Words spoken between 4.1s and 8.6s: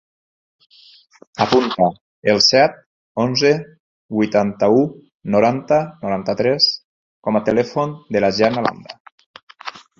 vuitanta-u, noranta, noranta-tres com a telèfon de la